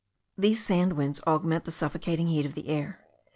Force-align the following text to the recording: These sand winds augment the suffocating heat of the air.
These 0.35 0.65
sand 0.65 0.93
winds 0.93 1.19
augment 1.27 1.65
the 1.65 1.69
suffocating 1.69 2.25
heat 2.25 2.47
of 2.47 2.55
the 2.55 2.69
air. 2.69 3.05